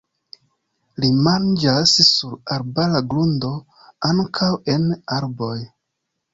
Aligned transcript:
Ii 1.07 1.11
manĝas 1.27 1.93
sur 2.07 2.33
arbara 2.57 3.03
grundo, 3.13 3.53
ankaŭ 4.13 4.51
en 4.77 4.91
arboj. 5.21 5.57